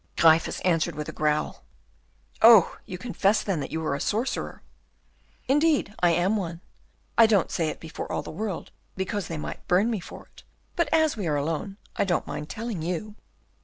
Gryphus 0.17 0.61
answered 0.61 0.95
with 0.95 1.07
a 1.09 1.11
growl. 1.11 1.63
"Oh! 2.41 2.79
you 2.87 2.97
confess, 2.97 3.43
then, 3.43 3.59
that 3.59 3.69
you 3.71 3.85
are 3.85 3.93
a 3.93 4.01
sorcerer." 4.01 4.63
"Indeed, 5.47 5.93
I 5.99 6.09
am 6.09 6.37
one. 6.37 6.59
I 7.19 7.27
don't 7.27 7.51
say 7.51 7.69
it 7.69 7.79
before 7.79 8.11
all 8.11 8.23
the 8.23 8.31
world, 8.31 8.71
because 8.95 9.27
they 9.27 9.37
might 9.37 9.67
burn 9.67 9.91
me 9.91 9.99
for 9.99 10.25
it, 10.25 10.41
but 10.75 10.89
as 10.91 11.15
we 11.15 11.27
are 11.27 11.35
alone, 11.35 11.77
I 11.97 12.05
don't 12.05 12.25
mind 12.25 12.49
telling 12.49 12.81
you." 12.81 13.13